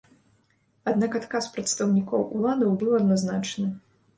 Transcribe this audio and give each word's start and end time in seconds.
Аднак 0.91 1.17
адказ 1.19 1.49
прадстаўнікоў 1.57 2.25
уладаў 2.39 2.75
быў 2.85 2.99
адназначны. 3.03 3.71